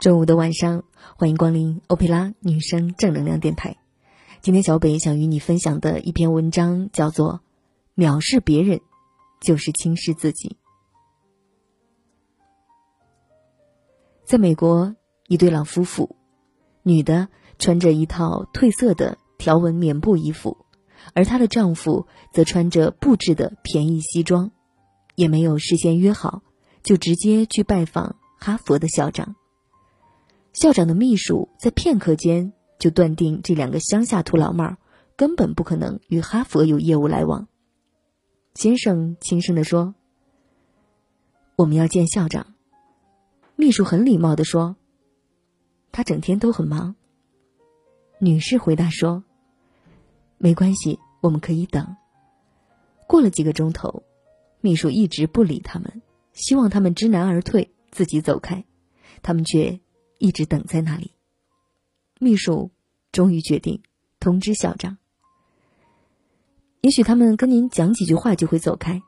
[0.00, 0.84] 周五的晚上，
[1.16, 3.76] 欢迎光临欧佩拉女生正能量电台。
[4.40, 7.40] 今天小北想与你分享的一篇文章叫做
[8.00, 8.80] 《藐视别人，
[9.40, 10.50] 就是轻视自己》。
[14.24, 14.94] 在美国，
[15.26, 16.14] 一对老夫妇，
[16.84, 17.26] 女的
[17.58, 20.56] 穿着一套褪色的条纹棉布衣服，
[21.12, 24.52] 而她的丈夫则穿着布制的便宜西装，
[25.16, 26.42] 也没有事先约好，
[26.84, 29.34] 就直接去拜访哈佛的校长。
[30.60, 34.76] 校长的秘书在片刻间就断定，这两个乡下土老帽
[35.14, 37.46] 根本不可能与哈佛有业务来往。
[38.54, 39.94] 先生轻声地说
[41.54, 42.54] ：“我们要见校长。”
[43.54, 44.74] 秘书很礼貌地说
[45.92, 46.96] ：“他整天都很忙。”
[48.18, 49.22] 女士回答说
[50.38, 51.94] ：“没关系，我们可以等。”
[53.06, 54.02] 过了几个钟头，
[54.60, 58.64] 秘书一直不理他们，希望他们知难而退，自己走开。
[59.22, 59.78] 他们却。
[60.18, 61.12] 一直等在那里。
[62.20, 62.70] 秘书
[63.12, 63.82] 终于决定
[64.20, 64.98] 通知校长。
[66.80, 69.02] 也许他们跟您讲几句话就会走开。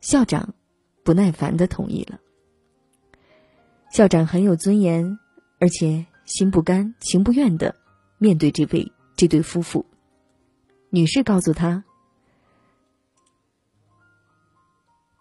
[0.00, 0.54] 校长
[1.04, 2.20] 不耐烦的同意了。
[3.90, 5.18] 校长很有尊严，
[5.58, 7.74] 而且心不甘情不愿的
[8.18, 9.86] 面对这位这对夫妇。
[10.90, 11.84] 女士告诉他：“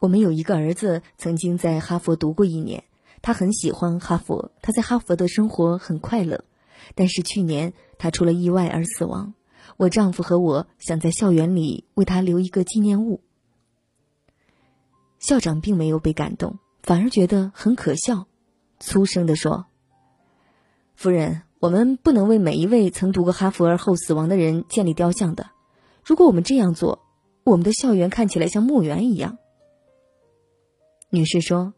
[0.00, 2.84] 我们有一个儿子，曾经在哈佛读过一年。”
[3.22, 6.44] 他很喜欢哈佛，他在哈佛的生活很快乐，
[6.96, 9.32] 但是去年他出了意外而死亡。
[9.76, 13.22] 我丈夫和我想在校园里为他留一个纪念物。
[15.20, 18.26] 校长并没有被感动，反而觉得很可笑，
[18.80, 19.66] 粗声地说
[20.96, 25.50] ：“夫人，我们不能为每一位曾读过哈佛而后死亡的人建立雕像的。
[26.04, 26.98] 如果我们这样做，
[27.44, 29.38] 我们的校园看起来像墓园一样。”
[31.08, 31.72] 女士说。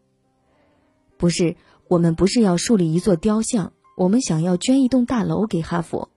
[1.25, 1.57] 不是，
[1.89, 6.11] 我们不是要树立一座雕像，我们想要捐一栋大楼给哈佛。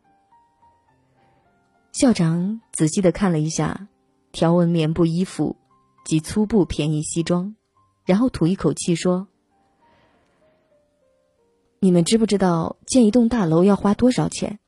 [1.93, 3.87] 校长仔细的看了一下
[4.33, 5.55] 条纹棉布衣服
[6.03, 7.55] 及粗布便宜西装，
[8.03, 9.29] 然后吐一口气说
[11.79, 14.59] ：“你们知不知道建一栋大楼要花多少钱？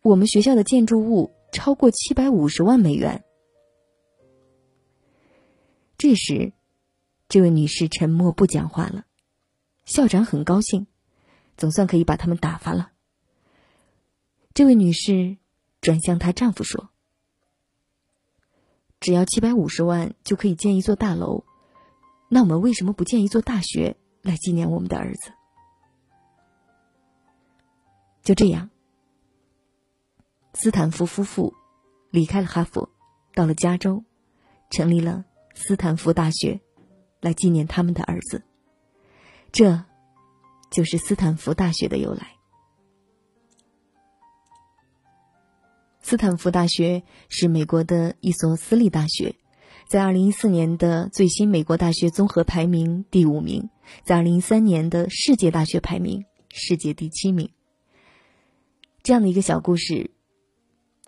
[0.00, 3.22] 我们学校的建筑物超过七百五十万美元。”
[5.98, 6.54] 这时，
[7.28, 9.04] 这位女士沉默不讲话了。
[9.84, 10.86] 校长很高兴，
[11.56, 12.92] 总算可以把他们打发了。
[14.54, 15.36] 这位女士
[15.80, 16.90] 转向她丈夫说
[19.00, 21.44] ：“只要七百五十万就可以建一座大楼，
[22.28, 25.32] 那我们为什么不建一座大学来纪念我们的儿子？”
[28.22, 28.70] 就这样，
[30.54, 31.54] 斯坦福夫妇
[32.10, 32.88] 离开了哈佛，
[33.34, 34.02] 到了加州，
[34.70, 36.58] 成立了斯坦福大学，
[37.20, 38.42] 来纪念他们的儿子。
[39.54, 39.84] 这，
[40.68, 42.32] 就是斯坦福大学的由来。
[46.00, 49.36] 斯坦福大学是美国的一所私立大学，
[49.86, 53.70] 在二零一四年的最新美国大学综合排名第五名，
[54.02, 57.48] 在二零一三年的世界大学排名世界第七名。
[59.04, 60.10] 这样的一个小故事，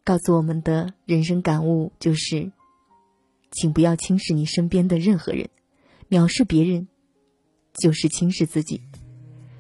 [0.05, 2.53] 告诉我们的人生感悟就是：
[3.51, 5.51] 请不要轻视你身边的任何人，
[6.09, 6.87] 藐视别人。
[7.81, 8.81] 就是轻视自己，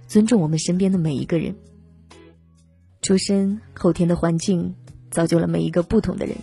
[0.06, 1.54] 尊重我们身边的每一个人。
[3.02, 4.74] 出身后天的环境
[5.10, 6.36] 造就了每一个不同的人，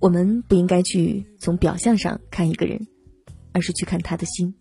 [0.00, 2.86] 我们不应该去从表象上看一个人，
[3.52, 4.54] 而是去看他的心。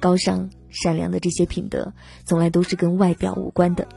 [0.00, 1.92] 高尚善良的这些品德，
[2.24, 3.88] 从来都是跟外表无关的。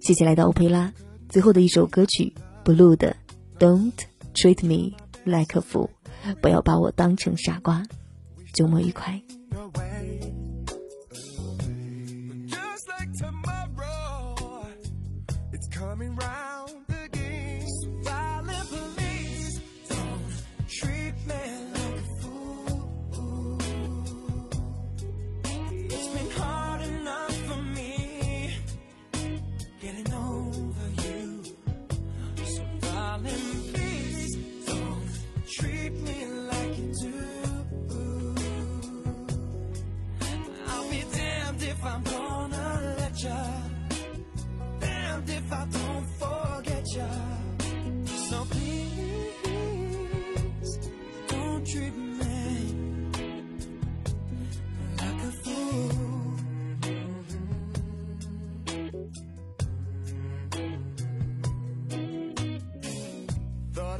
[0.00, 0.92] 谢谢来到欧佩拉，
[1.28, 2.34] 最后的一首歌曲
[2.64, 3.16] ，Blue 的
[3.58, 3.92] Don't
[4.34, 5.90] Treat Me Like a Fool，
[6.42, 7.84] 不要把我当成傻瓜。
[8.52, 9.22] 周末愉快。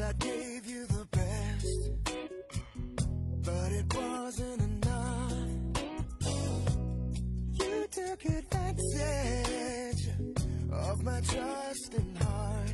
[0.09, 1.91] I gave you the best,
[3.45, 5.33] but it wasn't enough.
[7.53, 10.09] You took advantage
[10.73, 12.73] of my trust and heart.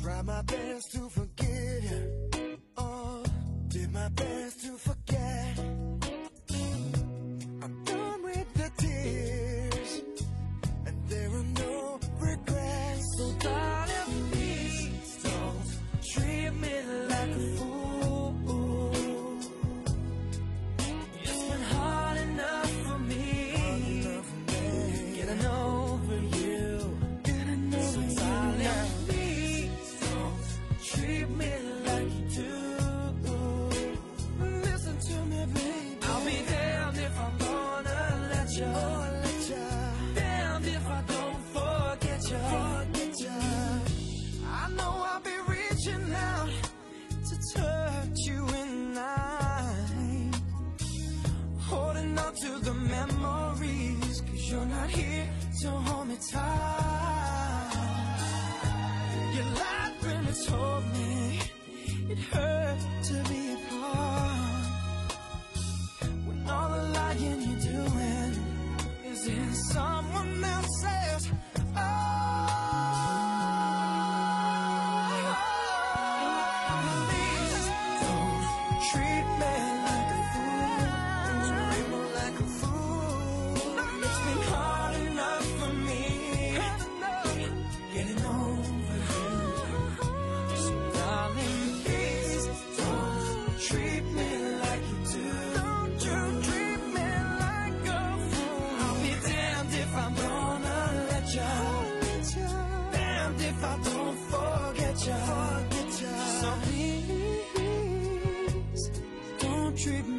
[0.00, 1.47] Try my best to forget.
[52.48, 55.28] to the memories, cause you're not here
[55.60, 57.74] to hold me tight.
[59.34, 61.40] You lied when you told me
[62.12, 64.66] it hurt to be apart.
[66.26, 68.32] When all the lying you're doing
[69.10, 69.97] is in song.
[109.78, 110.17] treat me